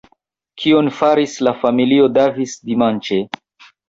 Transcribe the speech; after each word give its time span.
Kion 0.61 0.87
faris 0.99 1.35
la 1.47 1.53
familio 1.65 2.07
Davis 2.15 2.55
dimanĉe? 2.71 3.21